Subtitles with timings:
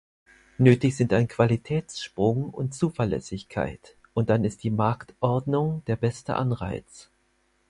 [0.57, 7.11] Nötig sind ein Qualitätssprung und Zuverlässigkeit, und dann ist die Marktordnung der beste Anreiz.